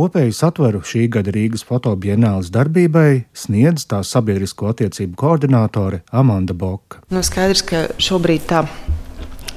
[0.00, 7.02] Kopēju satveru šī gada Rīgas fotobienāles darbībai sniedz tās sabiedrisko attiecību koordinātore Amanda Boka.
[7.12, 8.62] Nu, skaidrs, ka šobrīd tā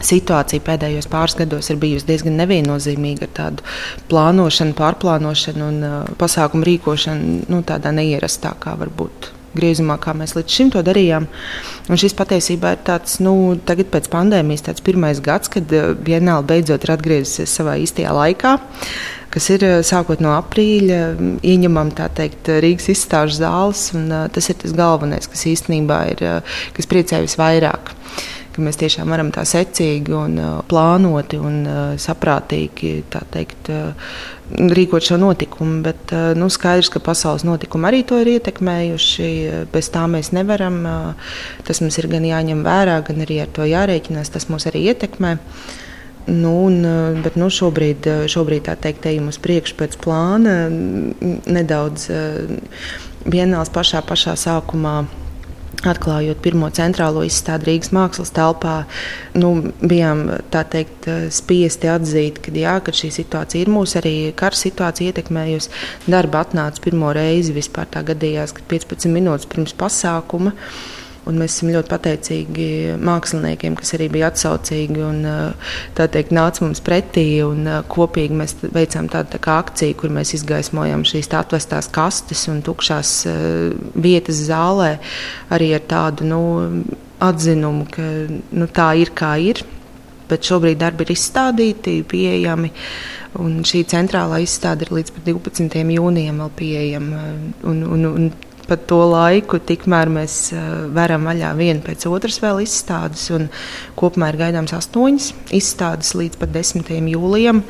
[0.04, 3.70] situācija pēdējos pāris gados ir bijusi diezgan neviennozīmīga ar tādu
[4.12, 10.76] plānošanu, pārplānošanu un uh, pasākumu rīkošanu nu, tādā neierastākā varbūt griezumā, kā mēs līdz šim
[10.76, 11.30] to darījām.
[11.88, 15.72] Un šis patiesībā ir tāds, nu, tagad pēc pandēmijas, tāds pirmais gads, kad
[16.04, 18.58] Bienāla beidzot ir atgriezusies savā īstajā laikā.
[19.34, 21.00] Kas ir sākot no aprīļa,
[21.42, 23.88] ieņemam teikt, Rīgas izstāžu zāles.
[24.36, 26.24] Tas ir tas galvenais, kas īstenībā ir,
[26.78, 27.96] kas priecē visvairāk
[28.54, 32.94] ka mēs tiešām varam tā secīgi un uh, plānoti un uh, saprātīgi
[33.34, 34.14] teikt, uh,
[34.54, 35.80] rīkot šo notikumu.
[35.86, 39.30] Bet nu, skaidrs, ka pasaules notikumi arī to ir ietekmējuši.
[39.74, 40.84] Bez tā mēs nevaram.
[41.66, 44.30] Tas mums ir gan jāņem vērā, gan arī ar to jārēķinās.
[44.36, 45.38] Tas mūs arī ietekmē.
[46.28, 46.78] Nu, un,
[47.24, 50.56] bet nu, šobrīd, šobrīd tā teikt, ejam uz priekšu pēc plāna.
[50.72, 52.08] Nedaudz
[53.28, 55.02] vienāls pašā, pašā sākumā
[55.84, 58.76] Atklājot pirmo centrālo izstādi Rīgas mākslas telpā,
[59.36, 59.50] nu,
[59.82, 60.22] bijām
[60.54, 65.74] teikt, spiesti atzīt, ka, jā, ka šī situācija ir mūsu arī kara situācija ietekmējusi.
[66.08, 70.56] Darba atnāca pirmo reizi vispār tā gadījās, kad 15 minūtes pirms pasākuma.
[71.30, 72.66] Un mēs esam ļoti pateicīgi
[73.00, 75.22] māksliniekiem, kas arī bija atsaucīgi un
[75.96, 77.26] teikt, nāca mums pretī.
[77.92, 83.16] Kopīgi mēs veicām tādu tā akciju, kur mēs izgaismojam šīs atvestās kastes un tukšās
[83.96, 84.98] vietas zālē
[85.54, 86.44] arī ar tādu nu,
[87.24, 88.10] atzinumu, ka
[88.60, 89.64] nu, tā ir kā ir.
[90.28, 92.72] Bet šobrīd darbi ir izstādīti, pieejami.
[93.44, 95.80] Un šī centrālā izstāde ir līdz 12.
[95.96, 97.22] jūnijam vēl pieejama.
[97.70, 98.28] Un, un, un
[98.68, 100.38] pa to laiku, tikmēr mēs
[100.96, 103.28] varam vaļā vienu pēc otras vēl izstādes.
[104.00, 106.92] Kopumā ir gaidāms astoņas izstādes līdz pat 10.
[107.14, 107.64] jūlijam.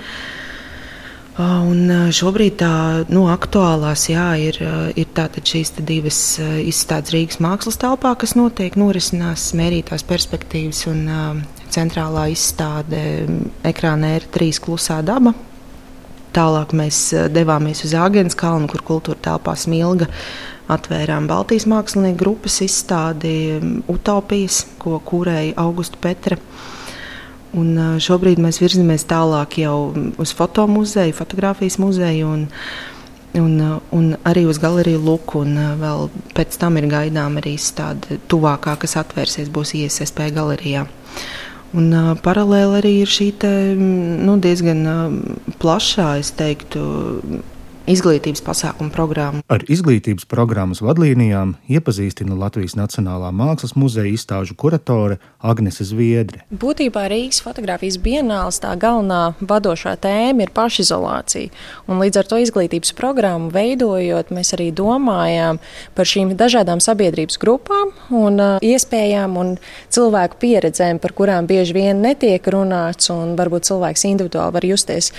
[1.33, 2.73] Un šobrīd tā
[3.09, 4.59] nu, aktuālās jā, ir,
[4.93, 6.19] ir šīs divas
[6.61, 11.07] izstādes Rīgas mākslas telpā, kas notiek, norisinās mērītās perspektīvas un
[11.73, 13.01] centrālā izstāde
[13.65, 15.33] ekrānā ir trīs klusā daba.
[16.33, 16.99] Tālāk mēs
[17.33, 20.07] devāmies uz Āgānas kalnu, kur kultūra telpā smilga
[20.71, 23.59] atvērām Baltijas mākslinieku grupas izstādi
[23.91, 26.39] Utopijas, ko kūrēja Augusta Petra.
[27.53, 32.47] Un šobrīd mēs virzamies tālāk jau uz fotomuzeju, fotografijas muzeju un,
[33.37, 33.53] un,
[33.93, 35.43] un arī uz galeriju Luku.
[35.83, 40.87] Vēl pēc tam ir gaidām arī tāda tuvākā, kas atvērsies, būs ISSP galerijā.
[41.73, 45.15] Un, uh, paralēli arī ir šī te, nu, diezgan uh,
[45.61, 46.83] plašā, es teiktu,
[47.89, 49.41] izglītības pasākumu programmu.
[49.51, 56.45] Ar izglītības programmas vadlīnijām iepazīstina Latvijas Nacionālā Mākslas muzeja izstāžu kuratore Agnese Zviedre.
[56.49, 61.51] Būtībā Rīgas fotografijas bienāls tā galvenā vadošā tēma ir pašizolācija.
[61.91, 65.59] Un līdz ar to izglītības programmu veidojot, mēs arī domājām
[65.97, 69.55] par šīm dažādām sabiedrības grupām un uh, iespējām un
[69.93, 75.11] cilvēku pieredzēm, par kurām bieži vien netiek runāts, un varbūt cilvēks individuāli var justies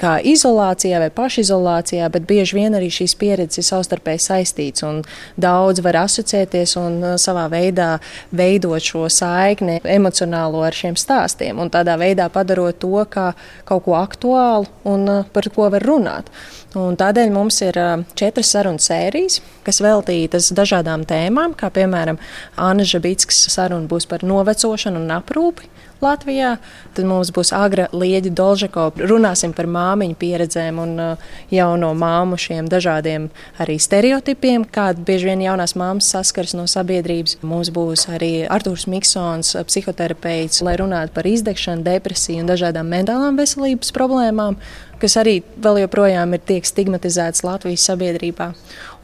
[0.00, 5.02] kā izolācijā vai pašizolācijā, bet bieži vien arī šīs pieredzes ir savstarpēji saistītas un
[5.40, 7.96] daudz var asociēties un uh, savā veidā
[8.36, 13.32] veidot šo saikni emocionālo ar šiem stāstiem un tādā veidā padarot to kā
[13.68, 16.30] kaut ko aktuālu un uh, par ko var runāt.
[16.76, 22.20] Un tādēļ mums ir uh, četras sarunu sērijas, kas veltītas dažādām tēmām, kā piemēram
[22.60, 25.70] Anna Žabitskas saruna būs par novecošanu un aprūpi.
[26.04, 26.56] Latvijā.
[26.96, 28.90] Tad mums būs Agra Lieģa Dolžako.
[29.00, 33.28] Runāsim par māmiņu pieredzēm un uh, jauno māmu šiem dažādiem
[33.62, 37.38] arī stereotipiem, kāda bieži vien jaunās māmas saskars no sabiedrības.
[37.46, 43.94] Mums būs arī Artūrs Miksons, psihoterapeits, lai runātu par izdegšanu, depresiju un dažādām mentālām veselības
[43.96, 44.60] problēmām
[45.00, 48.52] kas arī vēl joprojām ir tiek stigmatizēts Latvijas sabiedrībā.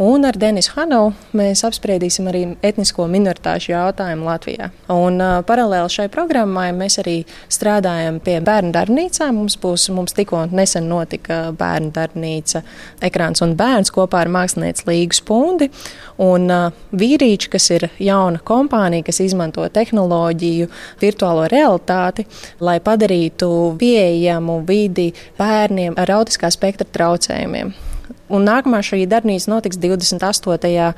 [0.03, 4.71] Un ar Denisu Hanovu mēs apspriedīsim arī etnisko minoritāšu jautājumu Latvijā.
[4.91, 7.19] Un, uh, paralēli šai programmai mēs arī
[7.53, 9.37] strādājam pie bērnu darbnīcām.
[9.37, 12.65] Mums būs, mums tikko nesen notika bērnu darbnīca
[13.05, 15.69] ekrāns un bērns kopā ar mākslinieci Līgu Spundi.
[16.23, 20.71] Un uh, vīrīči, kas ir jauna kompānija, kas izmanto tehnoloģiju,
[21.05, 22.25] virtuālo realitāti,
[22.65, 27.75] lai padarītu pieejamu vidi bērniem bērniem ar autiskā spektra traucējumiem.
[28.33, 30.95] Un nākamā šī darbnīca notiks 28.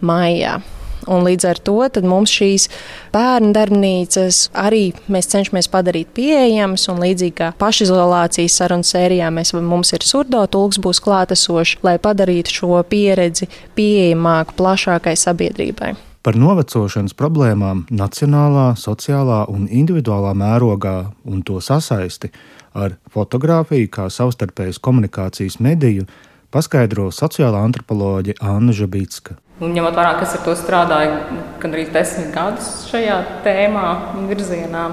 [0.00, 0.60] maijā.
[1.08, 2.68] Un līdz ar to mums šīs
[3.14, 6.88] bērnu darbnīcas arī mēs cenšamies padarīt pieejamas.
[6.88, 12.82] Līdzīgi kā pašizolācijas sarunu sērijā, mēs, mums ir surdo tulks būs klātesošs, lai padarītu šo
[12.90, 13.48] pieredzi
[13.78, 15.94] pieejamāku plašākai sabiedrībai.
[16.28, 20.92] Par novecošanas problēmām nacionālā, sociālā un individuālā mērogā
[21.24, 22.28] un to sasaisti
[22.76, 26.04] ar fotografiju kā savstarpējas komunikācijas mediju
[26.52, 29.38] paskaidro sociālā antropoloģe Anna Žabītska.
[29.62, 31.16] Un, ņemot vērā, kas ar to strādāja
[31.64, 33.88] gandrīz desmit gadus šajā tēmā
[34.20, 34.86] un virzienā,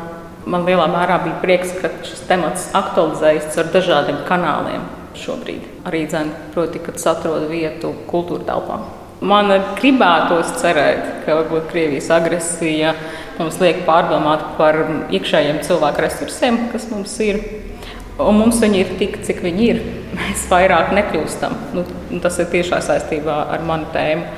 [0.48, 4.88] man lielā mērā bija prieks, ka šis temats aktualizējas ar dažādiem kanāliem
[5.20, 5.68] šobrīd.
[5.84, 8.86] Arī dzēn, proti, kad atrod vietu kultūra telpā.
[9.26, 9.50] Man
[9.80, 12.92] gribētos cerēt, ka varbūt Krievijas agresija
[13.40, 14.78] mums liek pārdomāt par
[15.14, 17.42] iekšējiem cilvēku resursiem, kas mums ir.
[18.22, 19.82] Un mums viņi ir tik, cik viņi ir.
[20.16, 21.56] Mēs vairāk nekļūstam.
[21.76, 21.84] Nu,
[22.24, 24.30] tas ir tiešā saistībā ar manu tēmu.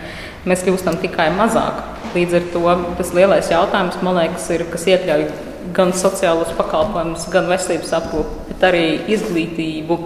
[0.47, 1.83] Mēs kļūstam tikai mazāk.
[2.15, 5.27] Līdz ar to tas lielais jautājums, man liekas, ir, kas iekļauj
[5.75, 9.99] gan sociālos pakalpojumus, gan veselības aprūpi, bet arī izglītību,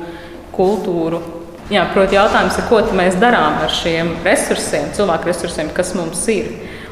[0.58, 1.22] kultūru,
[1.72, 6.50] Jā, proti, jautājums ir, ko mēs darām ar šiem resursiem, cilvēku resursiem, kas mums ir.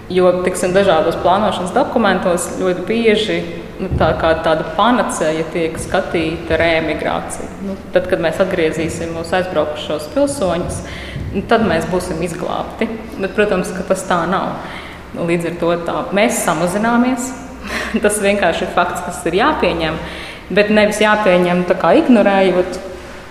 [0.09, 3.35] Jo tiksim, dažādos plānošanas dokumentos ļoti bieži
[3.81, 7.49] nu, tā kā tāda panacēja tiek skatīta reemigrācija.
[7.67, 10.81] Nu, tad, kad mēs atgriezīsim mūsu aizbraukušos pilsoņus,
[11.35, 12.87] nu, tad mēs būsim izglābti.
[13.19, 14.63] Bet, protams, ka tas tā nav.
[15.19, 17.33] Līdz ar to tā, mēs samazināmies.
[18.03, 19.99] tas vienkārši ir fakts, kas ir jāpieņem.
[20.55, 22.85] Bet nevis jāpieņem tā kā ignorējot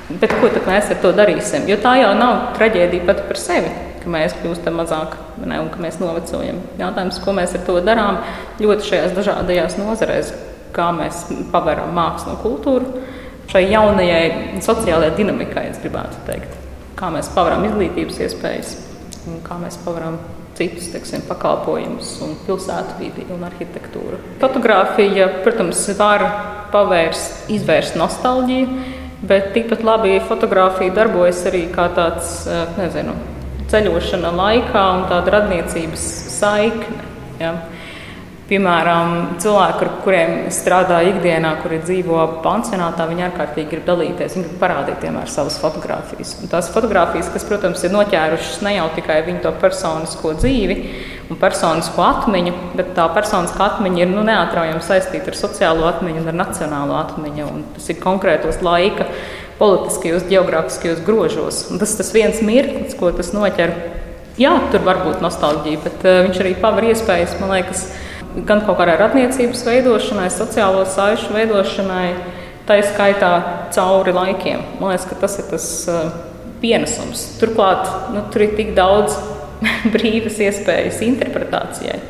[0.09, 1.67] Bet ko mēs ar to darīsim?
[1.69, 5.83] Jo tā jau nav traģēdija pati par sevi, ka mēs kļūstam mazāk ne, un ka
[5.85, 6.63] mēs novecojam.
[6.81, 8.23] Jautājums, ko mēs ar to darām
[8.63, 10.33] ļoti šajās dažādajās nozarēs,
[10.73, 13.05] kā mēs paveram mākslu un kultūru
[13.53, 16.57] šai jaunajai sociālajai dinamikai, es gribētu teikt.
[16.99, 18.75] Kā mēs paveram izglītības iespējas
[19.29, 20.17] un kā mēs paveram
[20.59, 24.19] citus teiksim, pakalpojumus, un pilsētu vidi un arhitektūru.
[24.41, 26.25] Fotogrāfija, protams, var
[26.73, 32.45] pavērst, izvērst nostalģiju Bet tikpat labi fotografija darbojas arī kā tāds
[32.79, 33.17] nezinu,
[33.71, 36.05] ceļošana laikā un tāda radniecības
[36.37, 37.03] saikne.
[37.41, 37.57] Ja?
[38.49, 39.11] Piemēram,
[39.45, 45.05] cilvēki, ar kuriem strādāju ikdienā, kuri dzīvo pansionātā, viņi ārkārtīgi grib dalīties, viņi grib parādīt
[45.05, 46.31] vienmēr savas fotogrāfijas.
[46.41, 50.79] Un tās fotogrāfijas, kas, protams, ir noķērušas ne jau tikai viņu to personisko dzīvi
[51.29, 56.33] un personisko atmiņu, bet tā personiskā atmiņa ir nu, neatraujami saistīta ar sociālo atmiņu un
[56.33, 57.53] ar nacionālo atmiņu.
[57.53, 59.11] Un tas ir konkrētos laika,
[59.61, 61.67] politiskajos, geogrāfiskajos grožos.
[61.69, 63.77] Un tas ir tas viens mirklis, ko tas noķer.
[64.41, 67.89] Jā, tur var būt nostalģija, bet uh, viņš arī paver iespējas, man liekas,
[68.47, 72.09] gan kaut kādai radniecības veidošanai, sociālo saišu veidošanai,
[72.69, 73.33] tā izskaitā
[73.75, 74.65] cauri laikiem.
[74.79, 76.11] Man liekas, ka tas ir tas uh,
[76.63, 77.25] pienesums.
[77.41, 79.17] Turklāt nu, tur ir tik daudz
[79.95, 82.01] brīvas iespējas interpretācijai.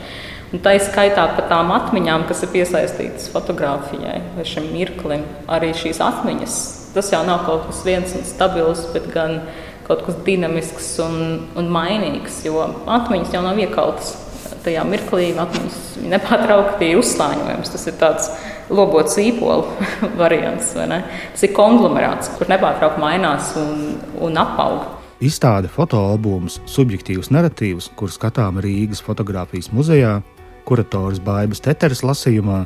[0.48, 5.26] Un tā izskaitā par tām atmiņām, kas ir piesaistītas fotografijai vai šim mirklim.
[5.48, 6.54] Arī šīs atmiņas,
[6.94, 9.42] tas jau nav kaut kas viens un stabils, bet gan
[9.84, 11.20] kaut kas dinamisks un,
[11.56, 14.16] un mainīgs, jo atmiņas jau nav iekautas
[14.64, 15.80] tajā mirklī atmiņas
[16.12, 17.72] nepārtraukti ir uzslāņojums.
[17.74, 18.30] Tas ir tāds
[18.70, 19.64] lobots īpola
[20.22, 20.74] variants.
[20.74, 24.86] Tas ir konglomerāts, kur nepārtraukti mainās un, un apaug.
[25.24, 30.20] Izstāde fotoalbums Subjektīvs narratīvs, kur skatām Rīgas fotografijas muzejā,
[30.68, 32.62] kurators Bābas Teteres lasījumā,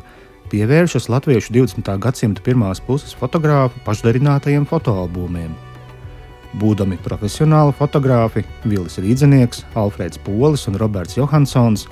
[0.52, 1.92] pievēršas latviešu 20.
[2.02, 5.54] gadsimta pirmās puses fotogrāfu pašdarinātajiem fotoalbumiem.
[6.60, 11.86] Būdami profesionāli fotografi Vilis Rīdzenieks, Alfrēds Polis un Roberts Johansons,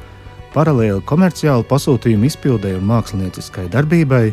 [0.52, 4.26] paralēli komerciālu pasūtījumu izpildēji un mākslinieciskai darbībai,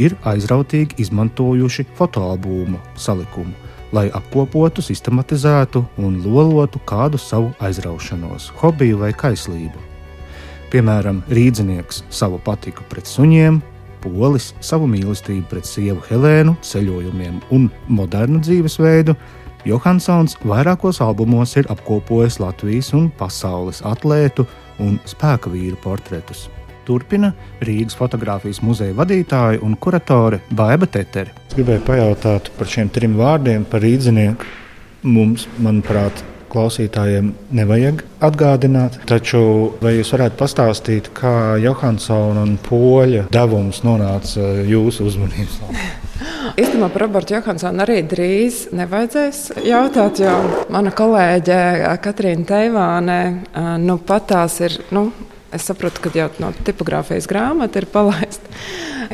[0.00, 3.52] ir aizrautīgi izmantojuši fotoalbumu salikumu,
[3.92, 9.84] lai apkopotu, sistematizētu un lolotu kādu savu aizraušanos, hobiju vai kaislību.
[10.72, 13.60] Piemēram, rīznieks savu patiku pret suņiem,
[14.04, 19.16] polis savu mīlestību pret sievu Helēnu, ceļojumiem un modernu dzīvesveidu,
[19.66, 24.46] Johansons vairākos albumos ir apkopojis Latvijas un pasaules atlētu
[24.84, 26.46] un spēka vīru portretus.
[26.86, 27.32] Turpina
[27.66, 31.34] Rīgas fotografijas muzeja vadītāja un kuratore Baiva Tetere.
[31.52, 34.46] Gribēju pajautāt par šiem trim vārdiem, par rīdzinieku.
[35.02, 38.98] Mums, manuprāt, klausītājiem nevajag atgādināt.
[39.08, 39.40] Taču
[39.82, 45.88] vai jūs varētu pastāstīt, kā Johansona un Poļa devums nonāca jūsu uzmanības lokā?
[46.58, 50.34] Īstenībā par Robertu Johansonu arī drīz nevajadzēs jautāt, jo
[50.72, 51.58] mana kolēģe
[52.02, 53.18] Katrīna Teivāne
[53.84, 54.80] nu, pat tās ir.
[54.94, 55.10] Nu,
[55.48, 58.47] Es saprotu, ka jau no tipogrāfijas grāmata ir palaista.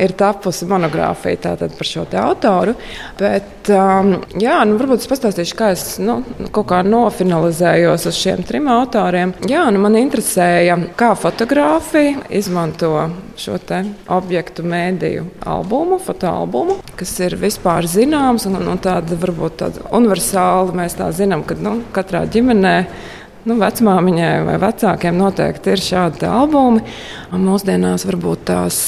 [0.00, 2.74] Ir tapusi monogrāfija par šo autoru.
[3.18, 6.20] Bet, um, jā, nu, varbūt es pastāstīšu, kā es nu,
[6.54, 9.34] kaut kā nofinalizējos uz šiem trim autoriem.
[9.50, 12.92] Jā, nu, man interesēja, kā fotografija izmanto
[13.38, 13.58] šo
[14.14, 20.74] objektu mēdīju albumu, fotoalbumu, kas ir vispār zināms un, un tāda varbūt tāda universāla.
[20.74, 22.76] Mēs tā zinām, ka nu, katrā ģimenē
[23.48, 26.84] nu, vecmāmiņai vai vecākiem noteikti ir šādi albumi.
[27.34, 28.78] Mūsdienās varbūt tās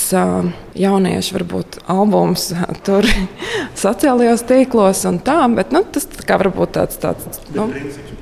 [0.77, 2.51] jaunieši varbūt albums
[2.87, 3.09] tur
[3.85, 8.16] sociālajos tīklos un tā, bet nu, tas tā varbūt tāds, tāds nu, Princips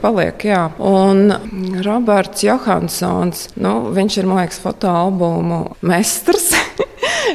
[0.00, 0.62] paliek, jā.
[0.78, 1.32] Un
[1.84, 6.52] Roberts Johansons, nu, viņš ir, man liekas, fotoalbumu mestrs.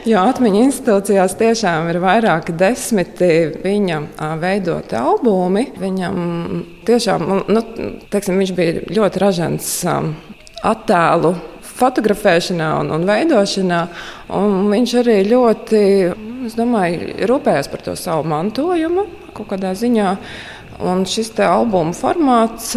[0.08, 3.28] Jo atmiņu institūcijās tiešām ir vairāki desmiti
[3.62, 3.98] viņa
[4.40, 5.66] veidoti albumi.
[5.78, 6.16] Viņam
[6.88, 7.64] tiešām, nu,
[8.10, 9.74] teiksim, viņš bija ļoti ražants
[10.64, 11.34] attēlu
[11.82, 13.82] fotografēšanā un, un veidošanā.
[14.40, 15.84] Un viņš arī ļoti,
[16.48, 20.16] es domāju, rūpējās par to savu mantojumu kaut kādā ziņā.
[20.80, 22.76] Un šis albuma formāts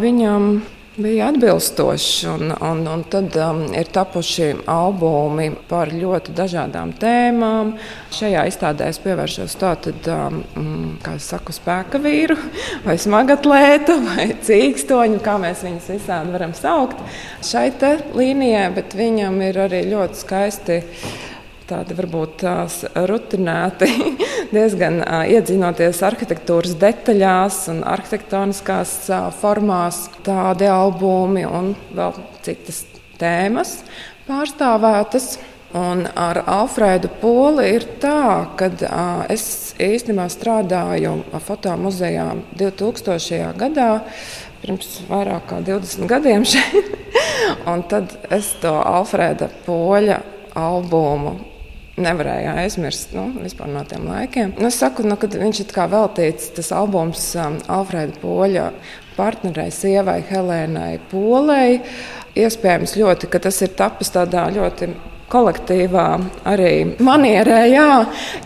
[0.00, 0.54] viņam
[0.96, 2.24] bija atbilstošs.
[2.24, 7.74] Un, un, un tad um, ir tapuši albumi par ļoti dažādām tēmām.
[8.14, 12.38] Šajā izstādē es pievēršos tātad, um, mm, kā es saku, spēka vīru,
[12.86, 17.02] vai smagatlētu, vai cīkstoņu, kā mēs viņus visādi varam saukt.
[17.44, 17.70] Šai
[18.14, 20.82] līnijai, bet viņam ir arī ļoti skaisti
[21.68, 22.44] tādi varbūt
[23.08, 23.88] rutinēti,
[24.56, 28.96] diezgan iedzinoties arhitektūras detaļās un arhitektoniskās
[29.40, 32.84] formās, tādi albumi un vēl citas
[33.20, 33.80] tēmas
[34.28, 35.34] pārstāvētas.
[35.74, 38.68] Un ar Alfrēdu Poli ir tā, ka
[39.26, 42.28] es īstenībā strādāju fotomuzejā
[42.60, 43.48] 2000.
[43.58, 43.88] gadā,
[44.62, 46.94] pirms vairāk kā 20 gadiem šeit.
[47.72, 50.20] un tad es to Alfrēda Poļa
[50.54, 51.34] albumu
[52.00, 53.28] nevarēja aizmirst nu,
[53.70, 54.54] no tiem laikiem.
[54.58, 58.68] Nu, es saku, nu, kad viņš ir veltīts tas albums um, Alfrēda Poļa
[59.14, 61.80] partnerei, sievai Helēnai Polei.
[62.34, 64.90] Iespējams, ļoti, ka tas ir tapis tādā ļoti
[65.34, 66.06] kolektīvā
[66.48, 66.72] arī
[67.02, 67.90] manierē, jā,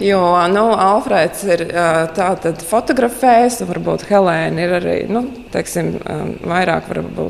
[0.03, 1.67] jo nu, Alfrēds ir
[2.17, 5.95] tātad fotografējis, un varbūt Helēna ir arī nu, teiksim,
[6.49, 6.89] vairāk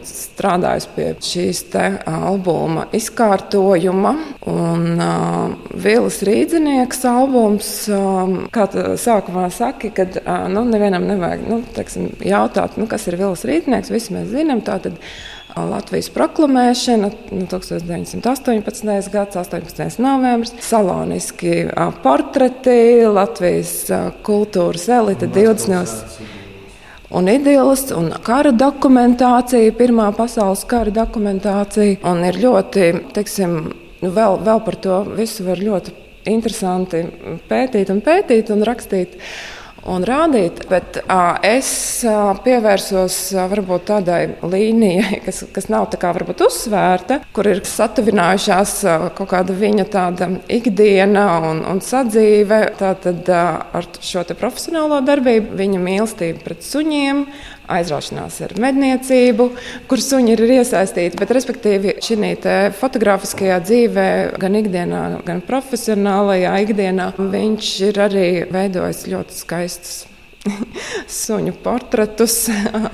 [0.08, 1.64] strādājusi pie šīs
[2.06, 4.14] albuma izkārtojuma.
[4.48, 8.68] Un uh, Vīls Rīdzinieks albums, um, kā
[9.00, 13.92] sākumā saka, kad uh, nu, nevienam nevajag nu, teiksim, jautāt, nu, kas ir Vīls Rīdzinieks,
[13.92, 14.62] visi mēs zinām.
[14.66, 14.98] Tātad,
[15.56, 19.10] Latvijas proklamēšana, nu, 1918.
[19.12, 19.98] gads, 18.
[20.02, 21.66] novembris, saloniski
[22.02, 23.88] portreti, Latvijas
[24.26, 26.18] kultūras elite 20.
[27.08, 32.02] Un idils, un kara dokumentācija, Pirmā pasaules kara dokumentācija.
[32.10, 33.56] Un ir ļoti, teiksim,
[34.02, 35.96] nu, vēl, vēl par to visu var ļoti
[36.28, 37.06] interesanti
[37.48, 39.16] pētīt un pētīt un rakstīt
[39.88, 40.64] un rādīt.
[40.70, 41.70] Bet uh, es
[42.06, 47.62] uh, pievērsos uh, varbūt tādai līnijai, kas, kas nav tā kā varbūt uzsvērta, kur ir
[47.68, 52.62] satuvinājušās uh, kaut kāda viņa tāda ikdiena un, un sadzīve.
[52.78, 53.44] Tātad uh,
[53.78, 57.24] ar šo profesionālo darbību, viņa mīlestība pret suņiem,
[57.68, 59.48] aizraušanās ar medniecību,
[59.90, 61.18] kur suņi ir iesaistīti.
[61.20, 62.18] Bet, respektīvi, šī
[62.78, 64.08] fotografiskajā dzīvē,
[64.40, 70.06] gan ikdienā, gan profesionālajā ikdienā, viņš ir arī veidojis ļoti skaistus
[71.24, 72.48] suņu portretus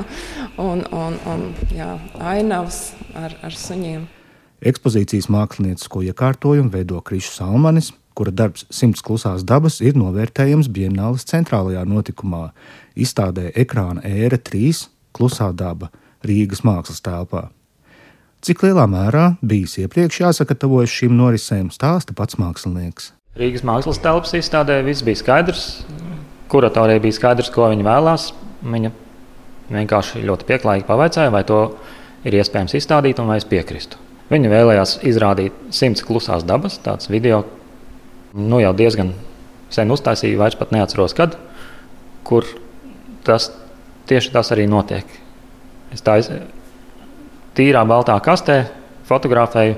[0.69, 4.07] un, un, un jā, ainavas ar, ar suņiem.
[4.65, 11.85] Ekspozīcijas māksliniecisko iekārtojumu veido Krišs Salmanis, kura darbs Simts klusās dabas ir novērtējams Bienāles centrālajā
[11.89, 12.49] notikumā,
[12.95, 15.91] izstādē Ekrāna ēra 3 Klusā daba
[16.27, 17.49] Rīgas mākslas telpā.
[18.45, 23.13] Cik lielā mērā bijis iepriekš jāsagatavojas šīm norisēm, stāsta pats mākslinieks.
[23.39, 25.69] Rīgas mākslas telpas izstādē viss bija skaidrs.
[26.53, 28.29] Kuratorijai bija skaidrs, ko viņa vēlās.
[28.65, 28.91] Viņa
[29.73, 31.61] vienkārši ļoti pieklājīgi pavaicāja, vai to
[32.27, 34.01] ir iespējams izstādīt un vai es piekrītu.
[34.31, 37.43] Viņa vēlējās izrādīt simts klusās dabas, tāds video,
[38.35, 39.13] nu jau diezgan
[39.75, 41.37] sen uztaisīja, vairs pat neatceros, kad,
[42.27, 42.47] kur
[43.27, 43.51] tas
[44.11, 45.07] tieši tas arī notiek.
[45.95, 46.19] Es tā
[47.55, 48.65] tīrā baltā kastē
[49.09, 49.77] fotografēju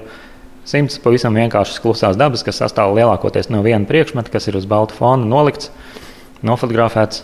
[0.67, 4.97] simts pavisam vienkāršas klusās dabas, kas sastāv lielākoties no viena priekšmeta, kas ir uz balta
[4.97, 5.71] fona nolikts,
[6.47, 7.23] nofotografēts,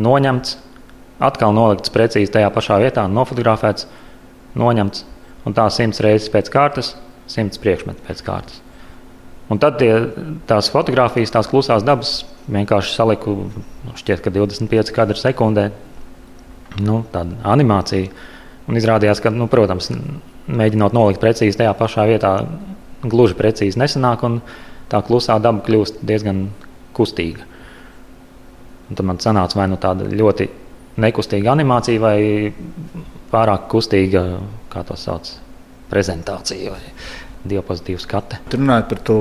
[0.00, 0.56] noņemts,
[1.22, 3.88] atkal nolikts precīzi tajā pašā vietā, nofotografēts,
[4.58, 5.04] noņemts
[5.46, 6.96] un tā simts reizes pēc kārtas,
[7.30, 8.67] simts priekšmetu pēc kārtas.
[9.48, 9.92] Un tad tie,
[10.48, 12.20] tās fotogrāfijas, tās klusās dabas
[12.52, 13.36] vienkārši saliku,
[13.86, 15.70] nu, šķiet, ka 25 kadru sekundē,
[16.84, 18.10] nu, tāda animācija.
[18.68, 19.88] Un izrādījās, ka, nu, protams,
[20.48, 22.32] mēģinot nolikt precīzi tajā pašā vietā,
[23.08, 24.40] gluži precīzi nesanāk, un
[24.92, 26.48] tā klusā daba kļūst diezgan
[26.96, 27.46] kustīga.
[28.88, 30.48] Un tad man sanāca vai nu tāda ļoti
[31.00, 32.52] nekustīga animācija, vai
[33.32, 34.24] pārāk kustīga,
[34.72, 35.30] kā to sauc,
[35.88, 36.92] prezentācija vai
[37.46, 38.40] diapozitīvu skate.
[38.52, 39.18] Runājot par to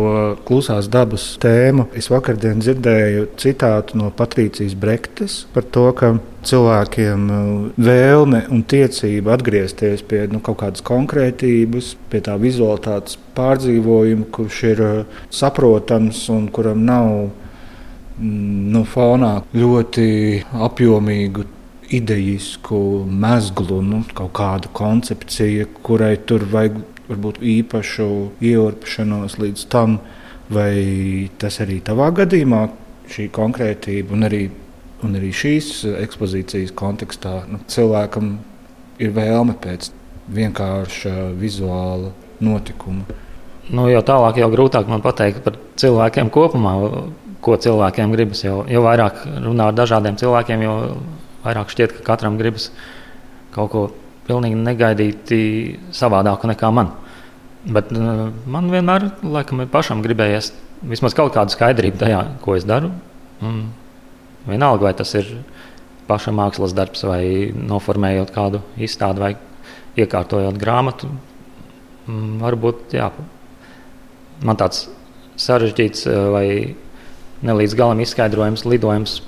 [0.48, 6.14] klusās dabas tēmu, es vakardien dzirdēju citātu no Patricijas Brektes par to, ka
[6.48, 7.50] cilvēkiem uh,
[7.82, 14.86] vēlme un tiecība atgriezties pie nu, kaut kādas konkrētības, pie tā vizualitātes pārdzīvojuma, kurš ir
[14.86, 20.10] uh, saprotams un kuram nav mm, nu, fonā ļoti
[20.68, 21.54] apjomīgu
[21.94, 28.08] ideisku mezglu, nu, kaut kāda koncepcija, kurai tur vajag varbūt īpašu
[28.44, 30.00] ieurpšanos līdz tam,
[30.54, 32.62] vai tas arī tavā gadījumā
[33.12, 34.42] šī konkrētība un arī,
[35.04, 38.36] un arī šīs ekspozīcijas kontekstā nu, cilvēkam
[39.04, 39.92] ir vēlme pēc
[40.34, 42.12] vienkārša vizuāla
[42.44, 43.06] notikuma.
[43.68, 46.74] Nu, jau tālāk, jau grūtāk man pateikt par cilvēkiem kopumā,
[47.44, 48.44] ko cilvēkiem gribas.
[48.46, 50.76] Jo, jo vairāk runā ar dažādiem cilvēkiem, jo
[51.44, 52.70] vairāk šķiet, ka katram gribas
[53.56, 53.84] kaut ko
[54.28, 55.40] pilnīgi negaidīti
[55.96, 56.94] savādāku nekā man.
[57.68, 60.54] Bet uh, man vienmēr laikam, ir pašam gribējies
[60.88, 62.92] vismaz kaut kādu skaidrību tajā, ko es daru.
[63.44, 63.64] Un
[64.48, 65.32] vienalga, vai tas ir
[66.08, 69.34] paša mākslas darbs, vai noformējot kādu izstādi, vai
[70.00, 71.10] iekārtojot grāmatu.
[72.08, 73.10] Mm, varbūt jā,
[74.48, 74.86] man tāds
[75.38, 76.48] sarežģīts vai
[77.46, 79.20] nelīdz galam izskaidrojams lidojums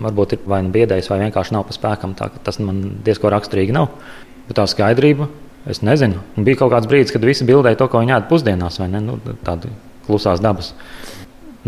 [0.00, 2.16] varbūt ir vai nu biedējis, vai vienkārši nav pa spēkam.
[2.18, 3.90] Tā, tas man diezgan raksturīgi nav.
[4.48, 5.28] Bet tā skaidrība,
[5.70, 6.22] es nezinu.
[6.40, 9.02] Bija kaut kāds brīdis, kad visi bildēja to, ko viņi ēd pusdienās, vai ne?
[9.04, 9.70] Nu, tāda
[10.08, 10.72] klusās dabas.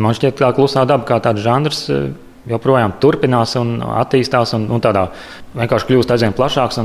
[0.01, 1.99] Man šķiet, ka klusā daba kā tāds žanrs e,
[2.49, 5.11] joprojām turpinās un attīstās un, un tādā
[5.55, 6.81] vienkārši kļūst aizvien plašāks.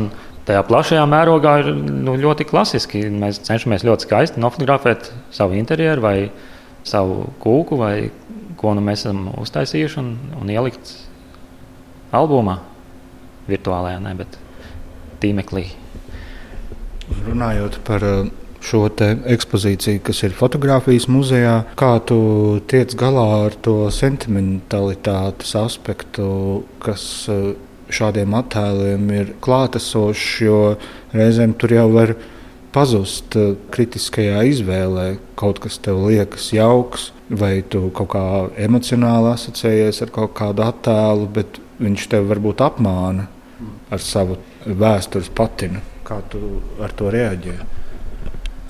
[0.48, 3.02] Tajā plašajā mērogā ir nu, ļoti klasiski.
[3.12, 6.16] Mēs cenšamies ļoti skaisti nofotografēt savu interjeru vai
[6.88, 7.96] savu kūku, vai
[8.60, 10.94] ko nu mēs esam uztaisījuši un, un ielikt
[12.16, 12.60] albumā,
[13.48, 14.38] virtuālajā, ne, bet
[15.22, 15.68] tīmeklī.
[17.28, 18.30] Runājot par uh,
[18.64, 22.20] šo ekspozīciju, kas ir fotografijas muzejā, kā tu
[22.68, 27.54] tiec galā ar to sentimentalitātes aspektu, kas uh,
[27.88, 30.60] šādiem attēliem ir klātesošs, jo
[31.16, 32.18] reizēm tur jau var
[32.76, 35.14] pazust uh, kritiskajā izvēlē.
[35.40, 38.26] Kaut kas tev liekas jauks, vai tu kaut kā
[38.68, 43.28] emocionāli asociējies ar kaut kādu attēlu, bet viņš tev varbūt apmāna
[43.92, 45.82] ar savu vēstures patinu.
[46.08, 47.68] Kā tu ar to reaģēji?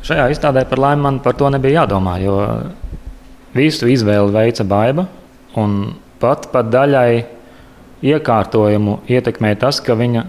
[0.08, 2.38] Šajā izstādē par laimi man par to nebija jādomā, jo
[3.58, 5.08] visu izvēli veica baiva.
[6.22, 7.26] Pat pat daļai
[8.06, 10.24] iekārtojumu ietekmēja tas, ka viņa,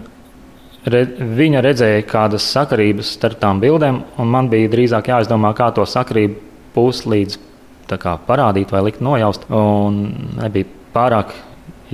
[0.93, 1.03] re,
[1.39, 6.41] viņa redzēja kādas sakarības starp tām bildēm, un man bija drīzāk jāizdomā, kā to sakarību
[6.75, 7.39] puslīdz
[7.89, 9.47] parādīt vai likt nojaust.
[9.53, 10.01] Un
[10.41, 11.33] nebija pārāk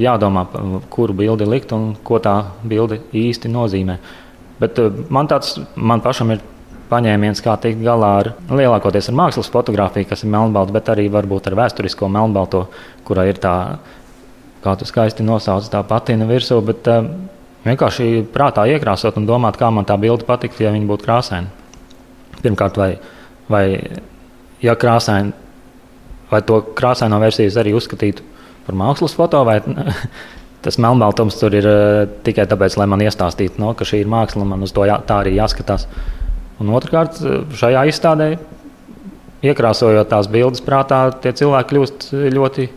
[0.00, 0.46] jādomā,
[0.90, 3.98] kuru bildi likt un ko tā bilde īsti nozīmē.
[4.60, 6.42] Bet eh, man tāds man pašam ir
[6.90, 11.48] paņēmiens, kā tikt galā ar lielākoties ar mākslas fotografiju, kas ir melnbalta, bet arī varbūt
[11.48, 12.66] ar vēsturisko melnbalto,
[13.06, 13.54] kurā ir tā,
[14.64, 16.60] kā tu skaisti nosauc, tā patina virsū.
[16.66, 17.08] Bet, uh,
[17.64, 21.48] vienkārši prātā iekrāsot un domāt, kā man tā bilde patiktu, ja viņa būtu krāsaina.
[22.44, 22.90] Pirmkārt, vai,
[23.48, 23.64] vai
[24.62, 25.32] ja krāsaina,
[26.30, 28.33] vai to krāsaino versiju arī uzskatītu
[28.66, 29.58] par mākslas foto, vai
[30.64, 34.44] tas melnbaltums tur ir uh, tikai tāpēc, lai man iestāstītu, no, ka šī ir māksla
[34.44, 35.88] un man uz to jā, tā arī jāskatās.
[36.62, 37.18] Un otrkārt,
[37.58, 38.34] šajā izstādē,
[39.44, 42.68] iekrāsojot tās bildes prātā, tie cilvēki kļūst ļoti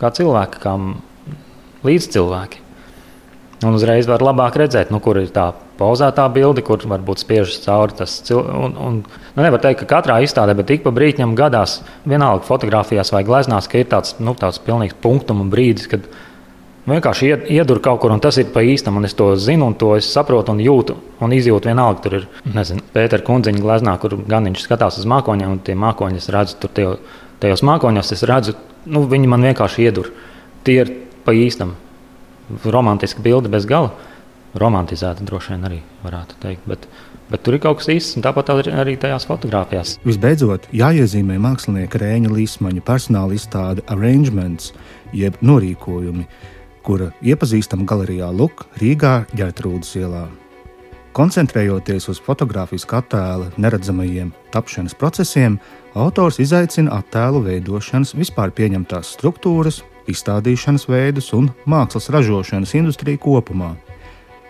[0.00, 0.74] kā cilvēki, kā
[1.86, 2.69] līdzcilvēki.
[3.60, 7.96] Un uzreiz var labāk redzēt, nu, kur ir tā pauzētā bilde, kur varbūt spiežas cauri
[7.98, 8.54] tas cilvēks.
[8.56, 13.12] Un, un, nu, nevar teikt, ka katrā izstādē, bet ik pa brīdim gadās, vienalga fotografijās
[13.12, 16.08] vai gleznās, ka ir tāds, nu, tāds pilnīgs punktuma brīdis, kad
[16.88, 19.92] vienkārši iedur kaut kur, un tas ir pa īstam, un es to zinu, un to
[20.08, 22.00] saprotu, un jūtu, un izjūtu vienalga.
[22.06, 26.24] Tur ir, nezinu, Pētera kundziņa gleznā, kur gan viņš skatās uz mākoņiem, un tie mākoņi
[26.24, 26.96] es redzu tur
[27.44, 28.56] tajos mākoņos, es redzu,
[28.88, 30.08] nu, viņi man vienkārši iedur.
[30.64, 30.96] Tie ir
[31.28, 31.76] pa īstam
[32.64, 33.92] romantiska bilde bez gala.
[34.58, 36.64] Romantizēta droši vien arī varētu teikt.
[36.66, 36.88] Bet,
[37.30, 39.94] bet tur ir kaut kas īsts, un tāpat arī tajās fotografijās.
[40.02, 44.72] Visbeidzot, jāiezīmē mākslinieka Rēņa Līsmaņa personāla izstāde Arrangements,
[45.14, 46.26] jeb norīkojumi,
[46.82, 50.26] kura iepazīstama galerijā Luk Rīgā ģērtrūdas ielā.
[51.14, 55.56] Koncentrējoties uz fotografijas attēla neredzamajiem tapšanas procesiem,
[55.98, 59.80] autors izaicina attēlu veidošanas vispār pieņemtās struktūras,
[60.12, 63.74] izstādīšanas veidus un mākslas ražošanas industriju kopumā.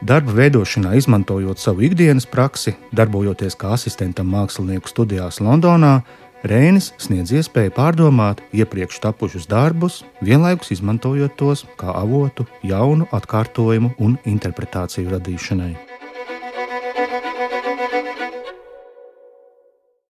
[0.00, 6.00] Darba veidošanā, izmantojot savu ikdienas praksi, darbojoties kā asistentam mākslinieku studijās Londonā,
[6.40, 14.16] Rēnis sniedz iespēju pārdomāt iepriekš tapušus darbus, vienlaikus izmantojot tos kā avotu jaunu atkārtojumu un
[14.24, 15.89] interpretāciju radīšanai.